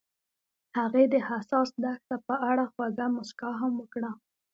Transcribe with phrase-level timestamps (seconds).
[0.79, 4.11] هغې د حساس دښته په اړه خوږه موسکا هم وکړه.